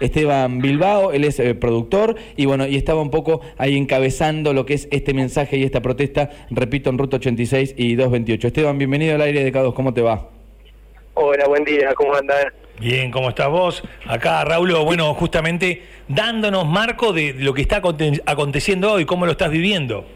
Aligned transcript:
Esteban 0.00 0.60
Bilbao, 0.60 1.12
él 1.12 1.24
es 1.24 1.38
eh, 1.40 1.54
productor 1.54 2.16
y 2.36 2.46
bueno, 2.46 2.66
y 2.66 2.76
estaba 2.76 3.02
un 3.02 3.10
poco 3.10 3.40
ahí 3.56 3.76
encabezando 3.76 4.52
lo 4.52 4.66
que 4.66 4.74
es 4.74 4.88
este 4.90 5.14
mensaje 5.14 5.56
y 5.56 5.64
esta 5.64 5.80
protesta, 5.80 6.30
repito, 6.50 6.90
en 6.90 6.98
Ruta 6.98 7.16
86 7.16 7.74
y 7.76 7.94
228. 7.96 8.48
Esteban, 8.48 8.78
bienvenido 8.78 9.14
al 9.14 9.22
aire 9.22 9.44
de 9.44 9.52
Cados, 9.52 9.74
¿cómo 9.74 9.92
te 9.94 10.02
va? 10.02 10.28
Hola, 11.14 11.46
buen 11.48 11.64
día, 11.64 11.92
¿cómo 11.94 12.14
andan? 12.14 12.52
Bien, 12.80 13.10
¿cómo 13.10 13.30
estás 13.30 13.48
vos? 13.48 13.82
Acá, 14.06 14.44
Raúl, 14.44 14.72
bueno, 14.84 15.12
justamente 15.14 15.82
dándonos 16.06 16.64
marco 16.64 17.12
de 17.12 17.34
lo 17.34 17.52
que 17.52 17.62
está 17.62 17.82
aconteciendo 18.26 18.92
hoy, 18.92 19.04
cómo 19.04 19.26
lo 19.26 19.32
estás 19.32 19.50
viviendo. 19.50 20.06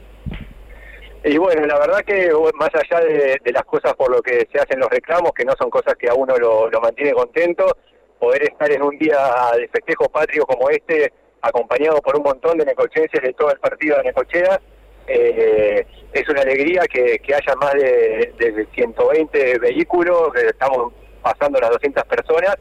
Y 1.24 1.38
bueno, 1.38 1.64
la 1.66 1.78
verdad 1.78 2.00
que 2.04 2.30
más 2.54 2.70
allá 2.74 3.04
de, 3.04 3.52
las 3.52 3.64
cosas 3.64 3.94
por 3.94 4.10
lo 4.10 4.20
que 4.22 4.48
se 4.52 4.58
hacen 4.58 4.80
los 4.80 4.90
reclamos, 4.90 5.32
que 5.32 5.44
no 5.44 5.54
son 5.58 5.70
cosas 5.70 5.94
que 5.96 6.08
a 6.08 6.14
uno 6.14 6.36
lo, 6.36 6.68
mantiene 6.80 7.12
contento, 7.12 7.76
poder 8.22 8.44
estar 8.44 8.70
en 8.70 8.82
un 8.82 8.96
día 8.98 9.18
de 9.56 9.66
festejo 9.66 10.08
patrio 10.08 10.46
como 10.46 10.70
este, 10.70 11.12
acompañado 11.40 12.00
por 12.00 12.16
un 12.16 12.22
montón 12.22 12.56
de 12.56 12.64
necochenses 12.64 13.20
de 13.20 13.32
todo 13.32 13.50
el 13.50 13.58
partido 13.58 13.96
de 13.96 14.04
Necochea, 14.04 14.60
eh, 15.08 15.84
es 16.12 16.28
una 16.28 16.42
alegría 16.42 16.82
que, 16.82 17.20
haya 17.34 17.56
más 17.56 17.72
de, 17.74 18.32
de 18.38 18.66
120 18.72 19.58
vehículos, 19.58 20.36
estamos 20.36 20.92
pasando 21.20 21.58
las 21.58 21.70
200 21.70 22.04
personas 22.04 22.54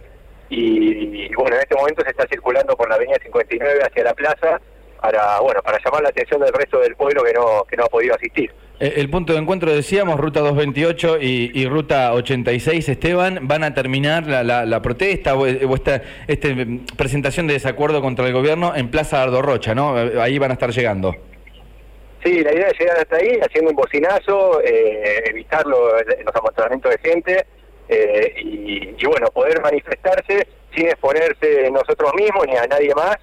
y, 0.49 1.31
bueno, 1.35 1.55
en 1.55 1.61
este 1.61 1.75
momento 1.75 2.01
se 2.03 2.09
está 2.09 2.25
circulando 2.27 2.75
por 2.75 2.89
la 2.89 2.95
avenida 2.95 3.17
59 3.21 3.81
hacia 3.83 4.03
la 4.03 4.13
plaza 4.15 4.59
para 4.99 5.39
bueno 5.41 5.61
para 5.61 5.77
llamar 5.83 6.03
la 6.03 6.09
atención 6.09 6.41
del 6.41 6.53
resto 6.53 6.79
del 6.79 6.95
pueblo 6.95 7.23
que 7.23 7.33
no 7.33 7.63
que 7.69 7.77
no 7.77 7.85
ha 7.85 7.89
podido 7.89 8.15
asistir. 8.15 8.51
Eh, 8.81 8.93
el 8.95 9.11
punto 9.11 9.33
de 9.33 9.39
encuentro, 9.39 9.71
decíamos, 9.71 10.19
Ruta 10.19 10.39
228 10.39 11.19
y, 11.21 11.67
Ruta 11.67 12.13
86, 12.13 12.89
Esteban, 12.89 13.39
¿van 13.43 13.63
a 13.63 13.75
terminar 13.75 14.25
la, 14.25 14.43
la, 14.65 14.81
protesta 14.81 15.35
o, 15.35 15.45
esta 15.45 16.01
este, 16.27 16.55
mm, 16.55 16.85
presentación 16.97 17.45
de 17.45 17.53
desacuerdo 17.53 18.01
contra 18.01 18.25
el 18.25 18.33
gobierno 18.33 18.75
en 18.75 18.89
Plaza 18.89 19.21
Ardo 19.21 19.43
Rocha, 19.43 19.75
¿no? 19.75 19.95
Ahí 20.19 20.39
van 20.39 20.49
a 20.49 20.55
estar 20.55 20.71
llegando. 20.71 21.15
Sí, 22.23 22.41
la 22.41 22.53
idea 22.53 22.69
es 22.69 22.79
llegar 22.79 22.97
hasta 22.97 23.17
ahí 23.17 23.39
haciendo 23.39 23.69
un 23.69 23.75
bocinazo, 23.75 24.61
eh, 24.63 25.25
evitar 25.27 25.63
los 25.67 26.35
amontonamientos 26.35 26.91
de 26.91 27.09
gente 27.09 27.45
eh, 27.87 28.33
y, 28.37 29.05
bueno, 29.05 29.27
poder 29.27 29.61
manifestarse 29.61 30.47
sin 30.75 30.87
exponerse 30.87 31.69
nosotros 31.69 32.13
mismos 32.15 32.47
ni 32.47 32.55
a 32.55 32.65
nadie 32.65 32.95
más 32.95 33.17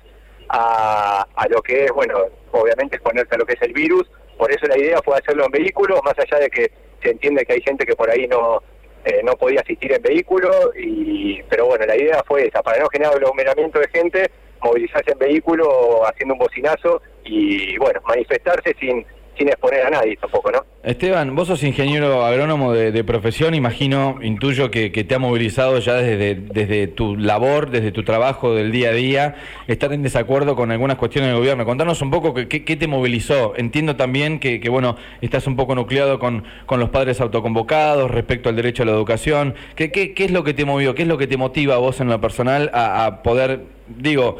a, 0.51 1.27
lo 1.51 1.63
que 1.63 1.87
es, 1.87 1.91
bueno, 1.93 2.19
obviamente 2.53 2.97
exponerse 2.97 3.35
a 3.35 3.39
lo 3.39 3.47
que 3.47 3.55
es 3.55 3.63
el 3.63 3.73
virus. 3.73 4.09
Por 4.39 4.51
eso 4.53 4.67
la 4.67 4.79
idea 4.79 5.01
fue 5.05 5.19
hacerlo 5.19 5.45
en 5.45 5.51
vehículos, 5.51 6.01
más 6.05 6.15
allá 6.19 6.39
de 6.39 6.49
que 6.49 6.71
se 7.03 7.11
entiende 7.11 7.45
que 7.45 7.55
hay 7.55 7.61
gente 7.61 7.85
que 7.85 7.97
por 7.97 8.11
ahí 8.11 8.27
no 8.27 8.63
eh, 9.05 9.21
no 9.23 9.33
podía 9.35 9.61
asistir 9.61 9.93
en 9.93 10.03
vehículo, 10.03 10.51
y, 10.77 11.43
pero 11.45 11.67
bueno, 11.67 11.87
la 11.87 11.97
idea 11.97 12.23
fue 12.27 12.47
esa, 12.47 12.63
para 12.63 12.81
no 12.81 12.89
generar 12.89 13.15
aglomeramiento 13.15 13.79
de 13.79 13.89
gente, 13.89 14.31
movilizarse 14.61 15.13
en 15.13 15.19
vehículo 15.19 16.07
haciendo 16.07 16.35
un 16.35 16.41
bocinazo 16.41 17.01
y 17.25 17.77
bueno, 17.79 18.01
manifestarse 18.07 18.75
sin 18.79 19.07
sin 19.39 19.49
exponer 19.49 19.87
a 19.87 19.91
nadie 19.91 20.17
tampoco, 20.17 20.51
¿no? 20.51 20.65
Esteban, 20.83 21.35
vos 21.35 21.49
sos 21.49 21.63
ingeniero 21.65 22.25
agrónomo 22.25 22.73
de, 22.73 23.05
profesión, 23.05 23.55
imagino, 23.55 24.19
intuyo 24.23 24.71
que, 24.71 24.91
te 24.91 25.15
ha 25.15 25.19
movilizado 25.19 25.79
ya 25.79 25.95
desde, 25.95 26.35
desde 26.35 26.87
tu 26.89 27.17
labor, 27.17 27.71
desde 27.71 27.93
tu 27.93 28.05
trabajo 28.05 28.55
del 28.55 28.73
día 28.73 28.91
a 28.91 28.93
día, 28.93 29.35
estar 29.67 29.93
en 29.93 30.03
desacuerdo 30.03 30.57
con 30.57 30.71
algunas 30.71 30.97
cuestiones 30.97 31.31
del 31.31 31.39
gobierno. 31.39 31.65
Contanos 31.65 32.01
un 32.01 32.11
poco 32.11 32.33
qué, 32.35 32.61
te 32.61 32.87
movilizó. 32.87 33.55
Entiendo 33.57 33.97
también 33.97 34.41
que, 34.41 34.67
bueno, 34.71 34.97
estás 35.21 35.47
un 35.47 35.57
poco 35.57 35.75
nucleado 35.75 36.19
con, 36.19 36.45
con 36.67 36.81
los 36.81 36.91
padres 36.91 37.21
autoconvocados 37.21 38.11
respecto 38.11 38.49
al 38.49 38.57
derecho 38.57 38.83
a 38.83 38.87
la 38.87 38.93
educación. 38.93 39.55
¿Qué, 39.75 39.91
qué, 39.91 40.15
es 40.17 40.31
lo 40.31 40.43
que 40.43 40.55
te 40.55 40.65
movió? 40.65 40.95
¿Qué 40.95 41.03
es 41.03 41.09
lo 41.09 41.19
que 41.19 41.27
te 41.27 41.37
motiva 41.37 41.75
a 41.75 41.79
vos 41.79 42.01
en 42.01 42.09
lo 42.09 42.21
personal 42.21 42.71
a 42.73 43.23
poder, 43.23 43.61
digo, 43.89 44.39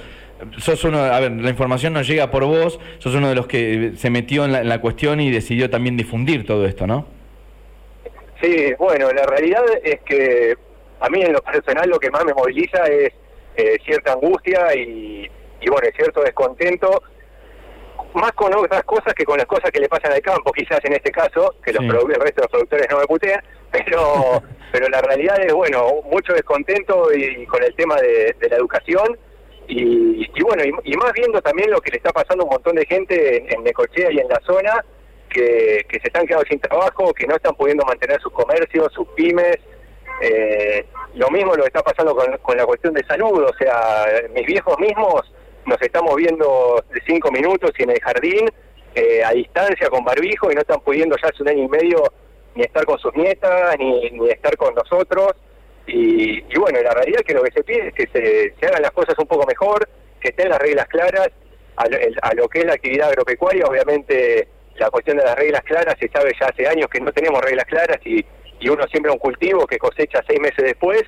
sos 0.59 0.85
uno, 0.85 0.99
a 0.99 1.21
ver, 1.21 1.33
la 1.33 1.51
información 1.51 1.93
no 1.93 2.03
llega 2.03 2.31
por 2.31 2.45
vos, 2.45 2.79
sos 2.99 3.15
uno 3.15 3.29
de 3.29 3.35
los 3.35 3.47
que 3.47 3.93
se 3.97 4.11
metió 4.11 4.45
en 4.45 4.69
la, 4.69 4.81
cuestión 4.81 5.21
y 5.21 5.31
decidió 5.31 5.71
también 5.71 5.97
difundir 5.97 6.47
todo 6.47 6.67
esto, 6.67 6.87
¿no? 6.87 7.07
Sí, 8.41 8.73
bueno, 8.79 9.11
la 9.13 9.25
realidad 9.25 9.65
es 9.83 10.01
que 10.01 10.57
a 11.01 11.09
mí 11.09 11.23
en 11.23 11.33
lo 11.33 11.43
personal 11.43 11.89
lo 11.89 11.99
que 11.99 12.11
más 12.11 12.25
me 12.25 12.35
moviliza 12.35 12.85
es 12.85 13.13
eh, 13.57 13.77
cierta 13.85 14.13
angustia 14.13 14.75
y, 14.75 15.29
y 15.61 15.69
bueno, 15.69 15.89
cierto 15.97 16.23
descontento, 16.23 17.03
más 18.15 18.33
con 18.33 18.55
otras 18.55 18.85
cosas 18.85 19.13
que 19.15 19.25
con 19.25 19.39
las 19.39 19.47
cosas 19.47 19.71
que 19.71 19.81
le 19.81 19.89
pasan 19.89 20.13
al 20.13 20.23
campo, 20.23 20.53
quizás 20.53 20.81
en 20.85 20.93
este 20.95 21.11
caso, 21.11 21.57
que 21.65 21.73
los 21.73 21.83
el 21.83 21.91
resto 21.91 22.41
de 22.41 22.43
los 22.43 22.51
productores 22.51 22.87
no 22.91 22.99
me 23.01 23.07
putean, 23.07 23.43
pero, 23.73 24.43
pero 24.73 24.89
la 24.89 25.01
realidad 25.03 25.41
es, 25.45 25.53
bueno, 25.53 26.03
mucho 26.05 26.33
descontento 26.33 27.13
y, 27.13 27.45
con 27.47 27.63
el 27.63 27.75
tema 27.75 27.97
de 27.97 28.35
la 28.49 28.57
educación 28.57 29.19
y, 29.69 30.43
bueno, 30.43 30.63
y, 30.83 30.97
más 30.97 31.13
viendo 31.13 31.43
también 31.43 31.71
lo 31.71 31.81
que 31.81 31.91
le 31.91 31.99
está 31.99 32.11
pasando 32.11 32.43
a 32.43 32.47
un 32.47 32.53
montón 32.53 32.77
de 32.77 32.87
gente 32.87 33.53
en, 33.53 33.63
Necochea 33.63 34.11
y 34.11 34.19
en 34.19 34.29
la 34.29 34.41
zona, 34.47 34.85
que, 35.29 35.85
se 35.91 36.07
están 36.09 36.27
quedando 36.27 36.47
sin 36.49 36.59
trabajo, 36.59 37.13
que 37.13 37.27
no 37.27 37.37
están 37.37 37.55
pudiendo 37.55 37.85
mantener 37.85 38.21
sus 38.21 38.33
comercios, 38.33 38.93
sus 38.93 39.07
pymes. 39.09 39.59
Eh, 40.23 40.87
lo 41.15 41.31
mismo 41.31 41.55
lo 41.55 41.63
que 41.63 41.69
está 41.69 41.83
pasando 41.83 42.17
con, 42.17 42.57
la 42.57 42.67
cuestión 42.67 42.95
de 42.95 43.05
salud, 43.05 43.45
o 43.45 43.53
sea, 43.59 44.07
mis 44.35 44.47
viejos 44.47 44.77
mismos 44.79 45.33
nos 45.67 45.81
estamos 45.83 46.17
viendo 46.17 46.83
de 46.93 47.01
cinco 47.07 47.31
minutos 47.31 47.73
y 47.79 47.83
en 47.83 47.91
el 47.91 48.01
jardín, 48.01 48.51
eh, 48.95 49.23
a 49.23 49.33
distancia, 49.33 49.91
con 49.91 50.03
barbijo, 50.03 50.51
y 50.51 50.55
no 50.55 50.63
están 50.63 50.81
pudiendo 50.81 51.15
ya 51.23 51.29
hace 51.29 51.43
un 51.43 51.51
año 51.51 51.65
y 51.65 51.69
medio 51.69 52.03
ni 52.55 52.63
estar 52.63 52.87
con 52.87 52.99
sus 52.99 53.15
nietas, 53.15 53.79
ni, 53.79 54.11
ni 54.11 54.31
estar 54.31 54.57
con 54.57 54.75
nosotros. 54.75 55.35
Y, 55.91 56.43
bueno, 56.59 56.81
la 56.83 56.93
realidad 56.93 57.21
es 57.21 57.27
que 57.27 57.33
lo 57.33 57.43
que 57.43 57.51
se 57.51 57.65
pide 57.65 57.89
es 57.89 57.95
que 57.95 58.07
se, 58.61 58.67
hagan 58.67 58.83
las 58.83 58.91
cosas 58.91 59.15
un 59.19 59.27
poco 59.27 59.47
mejor, 59.47 59.89
que 60.21 60.29
estén 60.29 60.51
las 60.51 60.59
reglas 60.59 60.87
claras 60.87 61.31
a 61.77 62.35
lo, 62.35 62.49
que 62.49 62.59
es 62.59 62.65
la 62.67 62.75
actividad 62.75 63.09
agropecuaria. 63.09 63.65
Obviamente 63.65 64.49
la 64.77 64.91
cuestión 64.91 65.17
de 65.17 65.25
las 65.25 65.35
reglas 65.35 65.63
claras 65.63 65.97
se 65.99 66.09
sabe 66.09 66.33
ya 66.39 66.49
hace 66.49 66.69
años 66.69 66.89
que 66.89 67.01
no 67.01 67.11
tenemos 67.13 67.41
reglas 67.43 67.65
claras 67.65 67.99
y, 68.05 68.25
uno 68.69 68.87
siembra 68.89 69.13
un 69.13 69.19
cultivo 69.19 69.67
que 69.67 69.79
cosecha 69.79 70.21
seis 70.27 70.41
meses 70.41 70.63
después 70.63 71.03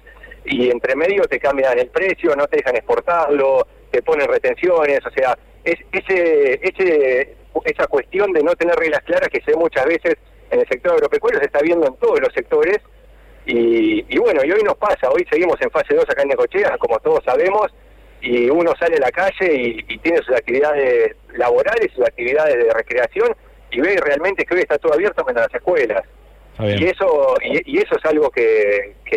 y 0.44 0.70
entre 0.70 0.94
medio 0.94 1.24
te 1.24 1.40
cambian 1.40 1.78
el 1.78 1.88
precio, 1.88 2.34
no 2.36 2.46
te 2.46 2.58
dejan 2.58 2.76
exportarlo, 2.76 3.66
te 3.90 4.02
ponen 4.02 4.28
retenciones, 4.28 5.00
o 5.04 5.10
sea, 5.10 5.36
es, 5.64 5.74
ese, 5.92 6.60
ese, 6.62 7.34
esa 7.64 7.86
cuestión 7.88 8.32
de 8.32 8.42
no 8.44 8.54
tener 8.54 8.76
reglas 8.76 9.02
claras 9.02 9.28
que 9.28 9.42
se 9.42 9.50
ve 9.50 9.56
muchas 9.56 9.84
veces 9.84 10.14
en 10.50 10.60
el 10.60 10.68
sector 10.68 10.92
agropecuario 10.92 11.40
se 11.40 11.46
está 11.46 11.58
viendo 11.60 11.86
en 11.86 11.96
todos 11.96 12.20
los 12.20 12.32
sectores 12.32 12.78
y, 13.52 14.18
bueno, 14.18 14.44
y 14.44 14.52
hoy 14.52 14.62
nos 14.62 14.76
pasa, 14.76 15.10
hoy 15.10 15.26
seguimos 15.30 15.60
en 15.60 15.70
fase 15.70 15.94
2 15.94 16.04
acá 16.08 16.22
en 16.22 16.28
Necochea, 16.28 16.78
como 16.78 16.98
todos 17.00 17.24
sabemos, 17.24 17.72
y 18.20 18.48
uno 18.48 18.72
sale 18.78 18.96
a 18.96 19.00
la 19.00 19.10
calle 19.10 19.82
y, 19.88 19.98
tiene 19.98 20.18
sus 20.18 20.36
actividades 20.36 21.16
laborales, 21.34 21.92
sus 21.94 22.06
actividades 22.06 22.56
de 22.56 22.72
recreación, 22.72 23.34
y 23.72 23.80
ve 23.80 23.96
realmente 24.04 24.44
que 24.44 24.54
hoy 24.54 24.60
está 24.60 24.78
todo 24.78 24.94
abierto 24.94 25.24
menos 25.24 25.42
las 25.42 25.54
escuelas. 25.54 26.02
Y 26.60 26.84
eso, 26.84 27.34
y, 27.42 27.78
eso 27.78 27.96
es 27.96 28.04
algo 28.04 28.30
que, 28.30 28.94
que, 29.04 29.16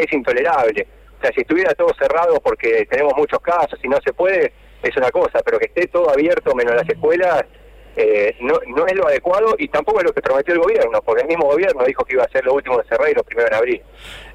es, 0.00 0.12
intolerable. 0.12 0.86
O 1.18 1.20
sea, 1.20 1.30
si 1.32 1.42
estuviera 1.42 1.74
todo 1.74 1.92
cerrado 1.98 2.40
porque 2.40 2.86
tenemos 2.86 3.12
muchos 3.16 3.40
casos 3.40 3.78
y 3.82 3.88
no 3.88 3.98
se 4.04 4.12
puede, 4.12 4.52
es 4.82 4.96
una 4.96 5.10
cosa, 5.10 5.40
pero 5.44 5.58
que 5.58 5.66
esté 5.66 5.86
todo 5.88 6.10
abierto 6.10 6.54
menos 6.54 6.74
las 6.74 6.88
escuelas, 6.88 7.44
eh, 7.96 8.36
no, 8.40 8.54
no 8.66 8.86
es 8.86 8.94
lo 8.94 9.08
adecuado 9.08 9.56
y 9.58 9.68
tampoco 9.68 9.98
es 10.00 10.06
lo 10.06 10.12
que 10.12 10.22
prometió 10.22 10.54
el 10.54 10.60
gobierno, 10.60 11.02
porque 11.04 11.22
el 11.22 11.28
mismo 11.28 11.46
gobierno 11.46 11.84
dijo 11.84 12.04
que 12.04 12.14
iba 12.14 12.24
a 12.24 12.28
ser 12.28 12.44
lo 12.44 12.54
último 12.54 12.78
de 12.78 12.84
cerrar 12.84 13.10
y 13.10 13.14
lo 13.14 13.24
primero 13.24 13.48
en 13.48 13.54
abril. 13.54 13.82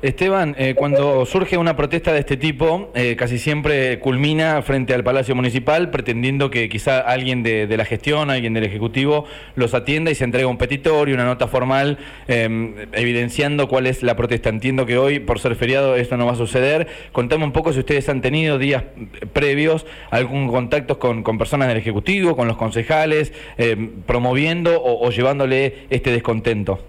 Esteban, 0.03 0.53
eh, 0.57 0.75
cuando 0.75 1.25
surge 1.25 1.57
una 1.57 1.77
protesta 1.77 2.11
de 2.11 2.19
este 2.19 2.35
tipo, 2.35 2.91
eh, 2.93 3.15
casi 3.15 3.39
siempre 3.39 3.99
culmina 3.99 4.61
frente 4.61 4.93
al 4.93 5.01
Palacio 5.01 5.33
Municipal 5.33 5.91
pretendiendo 5.91 6.51
que 6.51 6.67
quizá 6.67 6.99
alguien 6.99 7.41
de, 7.41 7.73
la 7.77 7.85
gestión, 7.85 8.29
alguien 8.29 8.53
del 8.53 8.65
Ejecutivo 8.65 9.23
los 9.55 9.73
atienda 9.73 10.11
y 10.11 10.15
se 10.15 10.25
entrega 10.25 10.47
un 10.47 10.57
petitorio, 10.57 11.15
una 11.15 11.23
nota 11.23 11.47
formal 11.47 11.99
em, 12.27 12.75
evidenciando 12.91 13.69
cuál 13.69 13.87
es 13.87 14.03
la 14.03 14.17
protesta. 14.17 14.49
Entiendo 14.49 14.85
que 14.85 14.97
hoy, 14.97 15.21
por 15.21 15.39
ser 15.39 15.55
feriado, 15.55 15.95
esto 15.95 16.17
no 16.17 16.25
va 16.25 16.33
a 16.33 16.35
suceder. 16.35 16.87
Contame 17.13 17.45
un 17.45 17.53
poco 17.53 17.71
si 17.71 17.79
ustedes 17.79 18.09
han 18.09 18.19
tenido 18.19 18.57
días 18.57 18.83
previos 19.31 19.85
algún 20.11 20.49
contacto 20.49 20.99
con, 20.99 21.23
con 21.23 21.37
personas 21.37 21.69
del 21.69 21.77
Ejecutivo, 21.77 22.35
con 22.35 22.49
los 22.49 22.57
concejales, 22.57 23.31
em, 23.57 24.01
promoviendo 24.03 24.81
o 24.81 25.09
llevándole 25.09 25.87
este 25.89 26.11
descontento. 26.11 26.79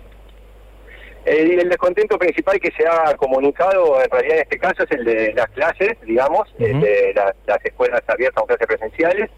El, 1.25 1.69
descontento 1.71 2.19
principal 2.19 2.61
que 2.61 2.71
se 2.73 2.87
ha 2.87 3.17
comunicado, 3.17 4.03
en 4.03 4.11
realidad 4.11 4.37
en 4.37 4.43
este 4.43 4.59
caso, 4.59 4.83
es 4.83 4.91
el 4.91 5.05
de 5.05 5.33
las 5.33 5.49
clases, 5.51 5.97
digamos, 6.03 6.53
de 6.59 7.15
las 7.47 7.65
escuelas 7.65 8.03
abiertas 8.07 8.43
o 8.43 8.47
clases 8.47 8.67
presenciales. 8.67 9.31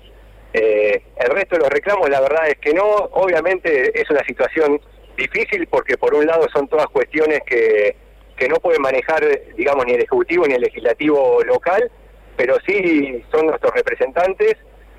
Eh, 0.53 1.03
el 1.17 1.31
resto 1.31 1.57
de 1.57 1.63
los 1.63 1.71
reclamos, 1.71 2.09
la 2.11 2.21
verdad 2.21 2.49
es 2.49 2.59
que 2.59 2.75
no. 2.75 2.85
Obviamente 2.85 4.01
es 4.01 4.11
una 4.11 4.25
situación 4.25 4.81
difícil 5.17 5.69
porque 5.69 5.97
por 5.97 6.15
un 6.15 6.27
lado 6.27 6.47
son 6.53 6.67
todas 6.67 6.87
cuestiones 6.87 7.41
que, 7.47 7.95
que 8.37 8.49
no 8.49 8.57
pueden 8.57 8.83
manejar, 8.83 9.23
digamos, 9.57 9.87
ni 9.87 9.93
el 9.93 10.01
Ejecutivo 10.01 10.47
ni 10.47 10.55
el 10.55 10.63
Legislativo 10.63 11.41
local, 11.45 11.89
pero 12.37 12.57
sí 12.67 13.23
son 13.31 13.47
nuestros 13.47 13.73
representantes 13.75 14.57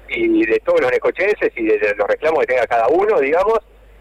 y 0.10 0.46
de 0.46 0.60
todos 0.60 0.82
los 0.82 0.92
necochenses 0.92 1.52
y 1.56 1.66
de 1.66 1.96
los 1.96 2.08
reclamos 2.08 2.40
que 2.42 2.54
tenga 2.54 2.68
cada 2.68 2.88
uno, 2.88 3.20
digamos, 3.20 3.60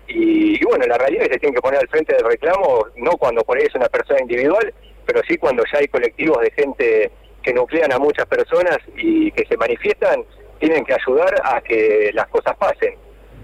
y, 0.08 0.64
bueno, 0.64 0.86
la 0.86 0.98
realidad 0.98 1.24
es 1.24 1.28
que 1.28 1.34
se 1.34 1.40
tiene 1.40 1.56
que 1.56 1.62
poner 1.62 1.80
al 1.80 1.88
frente 1.88 2.14
del 2.14 2.24
reclamo, 2.24 2.86
no 2.96 3.12
cuando 3.12 3.42
por 3.42 3.58
ahí 3.58 3.64
es 3.66 3.74
una 3.74 3.88
persona 3.88 4.20
individual, 4.20 4.72
pero 5.04 5.20
sí 5.26 5.36
cuando 5.36 5.64
ya 5.72 5.78
hay 5.78 5.88
colectivos 5.88 6.40
de 6.40 6.50
gente 6.52 7.10
que 7.42 7.52
nuclean 7.52 7.92
a 7.92 7.98
muchas 7.98 8.26
personas 8.26 8.78
y 8.96 9.30
que 9.32 9.44
se 9.46 9.56
manifiestan, 9.56 10.24
tienen 10.58 10.84
que 10.84 10.94
ayudar 10.94 11.34
a 11.44 11.60
que 11.60 12.10
las 12.12 12.28
cosas 12.28 12.56
pasen. 12.56 12.94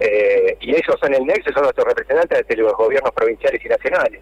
Eh, 0.00 0.56
y 0.60 0.70
ellos 0.70 0.96
son 1.00 1.14
el 1.14 1.24
nexo, 1.24 1.52
son 1.52 1.64
nuestros 1.64 1.86
representantes 1.86 2.46
de 2.46 2.56
los 2.56 2.72
gobiernos 2.74 3.12
provinciales 3.12 3.64
y 3.64 3.68
nacionales. 3.68 4.20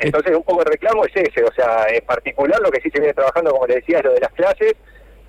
Entonces, 0.00 0.34
un 0.34 0.42
poco 0.42 0.60
el 0.60 0.66
reclamo 0.66 1.04
es 1.04 1.12
ese, 1.14 1.44
o 1.44 1.52
sea, 1.52 1.86
en 1.88 2.04
particular 2.04 2.60
lo 2.60 2.70
que 2.70 2.80
sí 2.80 2.90
se 2.90 2.98
viene 2.98 3.14
trabajando, 3.14 3.50
como 3.50 3.66
le 3.66 3.76
decía, 3.76 3.98
es 3.98 4.04
lo 4.04 4.12
de 4.12 4.20
las 4.20 4.32
clases, 4.32 4.74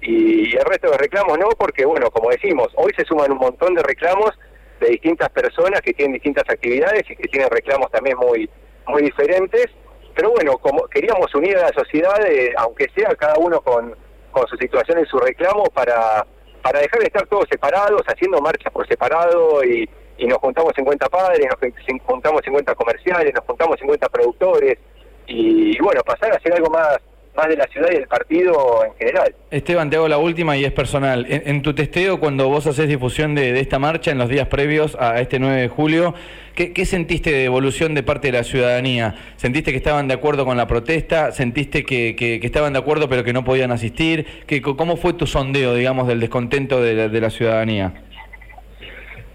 y 0.03 0.55
el 0.55 0.65
resto 0.65 0.91
de 0.91 0.97
reclamos 0.97 1.37
no, 1.39 1.49
porque, 1.57 1.85
bueno, 1.85 2.11
como 2.11 2.29
decimos, 2.29 2.67
hoy 2.75 2.91
se 2.95 3.05
suman 3.05 3.31
un 3.31 3.37
montón 3.37 3.73
de 3.73 3.83
reclamos 3.83 4.31
de 4.79 4.89
distintas 4.89 5.29
personas 5.29 5.81
que 5.81 5.93
tienen 5.93 6.13
distintas 6.13 6.43
actividades 6.49 7.09
y 7.09 7.15
que 7.15 7.27
tienen 7.27 7.49
reclamos 7.49 7.89
también 7.91 8.17
muy, 8.17 8.49
muy 8.87 9.03
diferentes, 9.03 9.67
pero 10.15 10.31
bueno, 10.31 10.57
como 10.57 10.87
queríamos 10.87 11.33
unir 11.33 11.57
a 11.57 11.69
la 11.69 11.73
sociedad, 11.73 12.25
eh, 12.27 12.53
aunque 12.57 12.87
sea 12.95 13.15
cada 13.15 13.35
uno 13.37 13.61
con, 13.61 13.95
con 14.31 14.47
su 14.47 14.57
situación 14.57 14.99
y 14.99 15.05
su 15.05 15.17
reclamo, 15.17 15.63
para, 15.73 16.25
para 16.61 16.79
dejar 16.79 16.99
de 16.99 17.07
estar 17.07 17.25
todos 17.27 17.45
separados, 17.49 18.01
haciendo 18.07 18.39
marchas 18.41 18.71
por 18.71 18.87
separado 18.87 19.63
y, 19.63 19.89
y 20.17 20.27
nos 20.27 20.37
juntamos 20.39 20.73
50 20.75 21.09
padres, 21.09 21.47
nos 21.47 22.01
juntamos 22.03 22.41
50 22.43 22.75
comerciales, 22.75 23.33
nos 23.33 23.45
juntamos 23.45 23.79
50 23.79 24.09
productores 24.09 24.77
y, 25.27 25.79
bueno, 25.79 26.01
pasar 26.03 26.31
a 26.33 26.35
hacer 26.35 26.53
algo 26.53 26.69
más 26.69 26.97
más 27.35 27.47
de 27.47 27.57
la 27.57 27.67
ciudad 27.67 27.89
y 27.91 27.95
del 27.95 28.07
partido 28.07 28.85
en 28.85 28.93
general. 28.95 29.35
Esteban, 29.49 29.89
te 29.89 29.95
hago 29.95 30.07
la 30.07 30.17
última 30.17 30.55
y 30.55 30.65
es 30.65 30.71
personal. 30.71 31.25
En, 31.29 31.61
tu 31.61 31.73
testeo, 31.73 32.19
cuando 32.19 32.47
vos 32.47 32.67
haces 32.67 32.87
difusión 32.87 33.33
de, 33.35 33.59
esta 33.59 33.79
marcha 33.79 34.11
en 34.11 34.17
los 34.17 34.29
días 34.29 34.47
previos 34.47 34.95
a 34.99 35.19
este 35.19 35.39
9 35.39 35.61
de 35.61 35.67
julio, 35.67 36.13
¿qué, 36.55 36.85
sentiste 36.85 37.31
de 37.31 37.45
evolución 37.45 37.95
de 37.95 38.03
parte 38.03 38.27
de 38.27 38.37
la 38.37 38.43
ciudadanía? 38.43 39.15
¿Sentiste 39.37 39.71
que 39.71 39.77
estaban 39.77 40.07
de 40.07 40.13
acuerdo 40.13 40.45
con 40.45 40.57
la 40.57 40.67
protesta? 40.67 41.31
¿Sentiste 41.31 41.83
que, 41.83 42.39
estaban 42.43 42.73
de 42.73 42.79
acuerdo 42.79 43.09
pero 43.09 43.23
que 43.23 43.33
no 43.33 43.43
podían 43.43 43.71
asistir? 43.71 44.43
¿Qué, 44.45 44.61
¿Cómo 44.61 44.97
fue 44.97 45.13
tu 45.13 45.25
sondeo, 45.25 45.73
digamos, 45.73 46.07
del 46.07 46.19
descontento 46.19 46.81
de 46.81 47.21
la, 47.21 47.29
ciudadanía? 47.29 47.93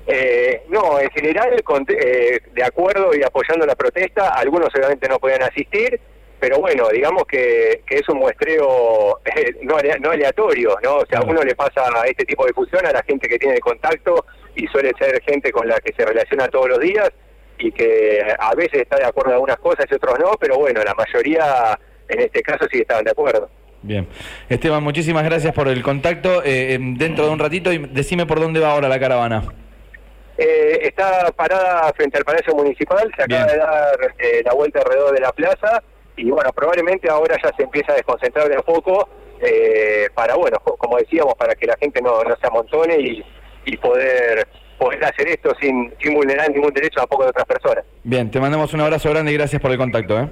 Eh, 0.06 0.62
no, 0.68 0.98
en 1.00 1.10
general, 1.10 1.50
eh, 1.54 2.40
de 2.54 2.64
acuerdo 2.64 3.10
y 3.14 3.22
apoyando 3.22 3.66
la 3.66 3.74
protesta, 3.74 4.30
algunos 4.30 4.74
obviamente 4.74 5.06
no 5.08 5.18
podían 5.18 5.42
asistir, 5.42 6.00
pero 6.40 6.58
bueno, 6.58 6.88
digamos 6.92 7.24
que, 7.24 7.82
que 7.86 7.96
es 7.96 8.08
un 8.08 8.18
muestreo 8.18 9.20
eh, 9.36 9.54
no, 9.62 9.76
no 10.00 10.10
aleatorio, 10.10 10.76
¿no? 10.82 10.96
O 10.98 11.06
sea, 11.06 11.20
a 11.20 11.24
uno 11.24 11.42
le 11.42 11.54
pasa 11.54 11.82
este 12.06 12.24
tipo 12.24 12.46
de 12.46 12.52
fusión 12.52 12.86
a 12.86 12.92
la 12.92 13.02
gente 13.02 13.28
que 13.28 13.38
tiene 13.38 13.58
contacto 13.60 14.24
y 14.54 14.66
suele 14.68 14.92
ser 14.98 15.20
gente 15.22 15.50
con 15.50 15.68
la 15.68 15.78
que 15.80 15.92
se 15.92 16.04
relaciona 16.04 16.48
todos 16.48 16.68
los 16.68 16.80
días 16.80 17.10
y 17.58 17.72
que 17.72 18.24
a 18.38 18.54
veces 18.54 18.82
está 18.82 18.96
de 18.96 19.04
acuerdo 19.04 19.30
en 19.30 19.34
algunas 19.34 19.58
cosas 19.58 19.86
y 19.90 19.94
otros 19.94 20.18
no, 20.18 20.32
pero 20.38 20.58
bueno, 20.58 20.82
la 20.84 20.94
mayoría 20.94 21.78
en 22.08 22.20
este 22.20 22.42
caso 22.42 22.66
sí 22.70 22.78
estaban 22.78 23.04
de 23.04 23.10
acuerdo. 23.10 23.50
Bien. 23.82 24.08
Esteban, 24.48 24.82
muchísimas 24.82 25.24
gracias 25.24 25.52
por 25.54 25.68
el 25.68 25.82
contacto. 25.82 26.42
Eh, 26.44 26.74
em, 26.74 26.96
dentro 26.96 27.26
de 27.26 27.30
un 27.30 27.38
ratito, 27.38 27.70
decime 27.70 28.26
por 28.26 28.40
dónde 28.40 28.60
va 28.60 28.72
ahora 28.72 28.88
la 28.88 28.98
caravana. 28.98 29.44
Eh, 30.36 30.80
está 30.82 31.32
parada 31.32 31.92
frente 31.94 32.18
al 32.18 32.24
Palacio 32.24 32.54
Municipal, 32.54 33.10
se 33.16 33.24
acaba 33.24 33.46
de 33.46 33.58
dar 33.58 34.14
la 34.44 34.54
vuelta 34.54 34.80
alrededor 34.80 35.12
de 35.14 35.20
la 35.20 35.32
plaza 35.32 35.82
y 36.18 36.30
bueno, 36.30 36.52
probablemente 36.52 37.08
ahora 37.08 37.36
ya 37.42 37.52
se 37.56 37.62
empieza 37.62 37.92
a 37.92 37.96
desconcentrar 37.96 38.48
de 38.48 38.56
a 38.56 38.62
poco 38.62 39.08
eh, 39.40 40.08
para, 40.14 40.34
bueno, 40.34 40.58
como 40.60 40.98
decíamos, 40.98 41.34
para 41.34 41.54
que 41.54 41.66
la 41.66 41.76
gente 41.78 42.02
no, 42.02 42.22
no 42.22 42.36
se 42.36 42.46
amontone 42.46 43.00
y, 43.00 43.24
y 43.64 43.76
poder 43.76 44.46
poder 44.78 45.04
hacer 45.04 45.28
esto 45.28 45.52
sin, 45.60 45.92
sin 46.00 46.14
vulnerar 46.14 46.50
ningún 46.50 46.72
derecho 46.72 47.00
a 47.02 47.06
poco 47.06 47.24
de 47.24 47.30
otras 47.30 47.46
personas. 47.46 47.84
Bien, 48.04 48.30
te 48.30 48.40
mandamos 48.40 48.72
un 48.74 48.80
abrazo 48.80 49.10
grande 49.10 49.32
y 49.32 49.34
gracias 49.34 49.60
por 49.60 49.72
el 49.72 49.76
contacto. 49.76 50.20
¿eh? 50.20 50.28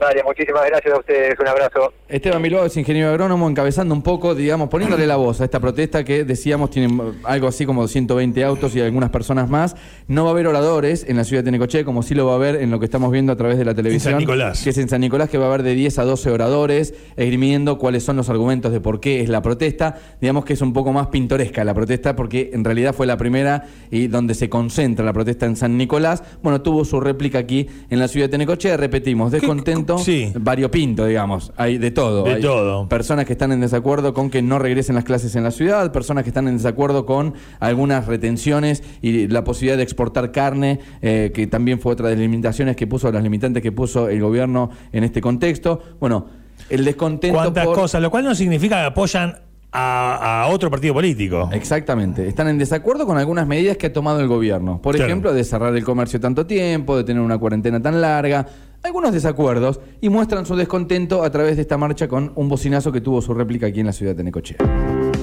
Vale, 0.00 0.22
muchísimas 0.24 0.66
gracias 0.66 0.94
a 0.94 0.98
ustedes, 0.98 1.38
un 1.38 1.48
abrazo. 1.48 1.92
Esteban 2.08 2.42
Bilbao 2.42 2.66
es 2.66 2.76
ingeniero 2.76 3.10
agrónomo, 3.10 3.48
encabezando 3.48 3.94
un 3.94 4.02
poco, 4.02 4.34
digamos, 4.34 4.68
poniéndole 4.68 5.06
la 5.06 5.16
voz 5.16 5.40
a 5.40 5.44
esta 5.44 5.60
protesta 5.60 6.04
que 6.04 6.24
decíamos 6.24 6.70
tiene 6.70 7.14
algo 7.24 7.46
así 7.46 7.64
como 7.64 7.86
120 7.86 8.44
autos 8.44 8.74
y 8.74 8.80
algunas 8.80 9.10
personas 9.10 9.48
más. 9.48 9.76
No 10.08 10.24
va 10.24 10.30
a 10.30 10.32
haber 10.32 10.46
oradores 10.46 11.06
en 11.08 11.16
la 11.16 11.24
ciudad 11.24 11.42
de 11.42 11.46
Tenecoche, 11.46 11.84
como 11.84 12.02
sí 12.02 12.14
lo 12.14 12.26
va 12.26 12.32
a 12.32 12.36
haber 12.36 12.56
en 12.56 12.70
lo 12.70 12.78
que 12.78 12.86
estamos 12.86 13.10
viendo 13.12 13.32
a 13.32 13.36
través 13.36 13.56
de 13.56 13.64
la 13.64 13.74
televisión. 13.74 14.14
En 14.14 14.20
San 14.20 14.20
Nicolás. 14.20 14.62
Que 14.62 14.70
es 14.70 14.78
en 14.78 14.88
San 14.88 15.00
Nicolás, 15.00 15.30
que 15.30 15.38
va 15.38 15.44
a 15.44 15.48
haber 15.48 15.62
de 15.62 15.74
10 15.74 15.98
a 15.98 16.04
12 16.04 16.30
oradores, 16.30 16.94
esgrimiendo 17.16 17.78
cuáles 17.78 18.02
son 18.02 18.16
los 18.16 18.28
argumentos 18.28 18.72
de 18.72 18.80
por 18.80 19.00
qué 19.00 19.20
es 19.20 19.28
la 19.28 19.42
protesta. 19.42 19.96
Digamos 20.20 20.44
que 20.44 20.54
es 20.54 20.60
un 20.60 20.72
poco 20.72 20.92
más 20.92 21.06
pintoresca 21.08 21.64
la 21.64 21.74
protesta, 21.74 22.16
porque 22.16 22.50
en 22.52 22.64
realidad 22.64 22.94
fue 22.94 23.06
la 23.06 23.16
primera 23.16 23.66
y 23.90 24.08
donde 24.08 24.34
se 24.34 24.48
concentra 24.48 25.04
la 25.04 25.12
protesta 25.12 25.46
en 25.46 25.56
San 25.56 25.76
Nicolás. 25.76 26.22
Bueno, 26.42 26.62
tuvo 26.62 26.84
su 26.84 27.00
réplica 27.00 27.38
aquí 27.38 27.68
en 27.90 27.98
la 27.98 28.08
ciudad 28.08 28.26
de 28.26 28.32
Tenecoche. 28.32 28.76
Repetimos, 28.76 29.30
descontento. 29.30 29.83
Sí 29.98 30.32
variopinto, 30.44 31.06
digamos. 31.06 31.52
Hay 31.56 31.78
de 31.78 31.90
todo. 31.90 32.24
De 32.24 32.36
todo. 32.36 32.88
Personas 32.88 33.24
que 33.24 33.32
están 33.32 33.52
en 33.52 33.60
desacuerdo 33.60 34.14
con 34.14 34.30
que 34.30 34.42
no 34.42 34.58
regresen 34.58 34.94
las 34.94 35.04
clases 35.04 35.34
en 35.36 35.42
la 35.42 35.50
ciudad, 35.50 35.92
personas 35.92 36.24
que 36.24 36.30
están 36.30 36.48
en 36.48 36.56
desacuerdo 36.56 37.06
con 37.06 37.34
algunas 37.60 38.06
retenciones 38.06 38.82
y 39.02 39.28
la 39.28 39.44
posibilidad 39.44 39.76
de 39.76 39.82
exportar 39.82 40.32
carne, 40.32 40.80
eh, 41.02 41.32
que 41.34 41.46
también 41.46 41.80
fue 41.80 41.92
otra 41.92 42.08
de 42.08 42.14
las 42.14 42.22
limitaciones 42.22 42.76
que 42.76 42.86
puso, 42.86 43.10
las 43.10 43.22
limitantes 43.22 43.62
que 43.62 43.72
puso 43.72 44.08
el 44.08 44.20
gobierno 44.20 44.70
en 44.92 45.04
este 45.04 45.20
contexto. 45.20 45.80
Bueno, 46.00 46.26
el 46.68 46.84
descontento. 46.84 47.36
Cuántas 47.36 47.66
cosas, 47.66 48.00
lo 48.00 48.10
cual 48.10 48.24
no 48.24 48.34
significa 48.34 48.76
que 48.76 48.86
apoyan 48.86 49.43
a, 49.74 50.46
otro 50.50 50.70
partido 50.70 50.94
político. 50.94 51.50
Exactamente. 51.52 52.28
Están 52.28 52.48
en 52.48 52.58
desacuerdo 52.58 53.06
con 53.06 53.18
algunas 53.18 53.46
medidas 53.46 53.76
que 53.76 53.86
ha 53.86 53.92
tomado 53.92 54.20
el 54.20 54.28
gobierno. 54.28 54.80
Por 54.80 54.96
ejemplo, 54.96 55.32
de 55.32 55.44
cerrar 55.44 55.74
el 55.74 55.84
comercio 55.84 56.20
tanto 56.20 56.46
tiempo, 56.46 56.96
de 56.96 57.04
tener 57.04 57.22
una 57.22 57.38
cuarentena 57.38 57.82
tan 57.82 58.00
larga, 58.00 58.46
algunos 58.82 59.12
desacuerdos 59.12 59.80
y 60.00 60.10
muestran 60.10 60.46
su 60.46 60.54
descontento 60.56 61.24
a 61.24 61.30
través 61.30 61.56
de 61.56 61.62
esta 61.62 61.76
marcha 61.76 62.06
con 62.06 62.32
un 62.36 62.48
bocinazo 62.48 62.92
que 62.92 63.00
tuvo 63.00 63.20
su 63.20 63.34
réplica 63.34 63.66
aquí 63.66 63.80
en 63.80 63.86
la 63.86 63.92
ciudad 63.92 64.14
de 64.14 64.22
Necochea. 64.24 64.58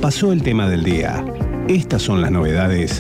Pasó 0.02 0.34
el 0.34 0.42
tema 0.42 0.68
del 0.68 0.84
día. 0.84 1.24
Estas 1.68 2.02
son 2.02 2.22
las 2.22 2.32
novedades 2.32 3.00